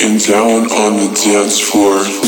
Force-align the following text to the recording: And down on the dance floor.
And 0.00 0.24
down 0.24 0.70
on 0.70 0.96
the 0.96 1.12
dance 1.24 1.58
floor. 1.58 2.27